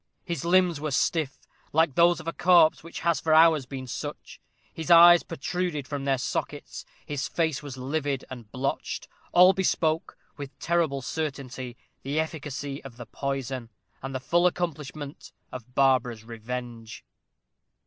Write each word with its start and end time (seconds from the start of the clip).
His 0.25 0.43
limbs 0.43 0.81
were 0.81 0.89
stiff, 0.89 1.37
like 1.73 1.93
those 1.93 2.19
of 2.19 2.27
a 2.27 2.33
corpse 2.33 2.83
which 2.83 3.01
has 3.01 3.19
for 3.19 3.35
hours 3.35 3.67
been 3.67 3.85
such; 3.85 4.41
his 4.73 4.89
eyes 4.89 5.21
protruded 5.21 5.87
from 5.87 6.05
their 6.05 6.17
sockets; 6.17 6.85
his 7.05 7.27
face 7.27 7.61
was 7.61 7.77
livid 7.77 8.25
and 8.31 8.51
blotched. 8.51 9.07
All 9.31 9.53
bespoke, 9.53 10.17
with 10.37 10.57
terrible 10.57 11.03
certainty, 11.03 11.77
the 12.01 12.19
efficacy 12.19 12.83
of 12.83 12.97
the 12.97 13.05
poison, 13.05 13.69
and 14.01 14.15
the 14.15 14.19
full 14.19 14.47
accomplishment 14.47 15.33
of 15.51 15.75
Barbara's 15.75 16.23
revenge. 16.23 17.05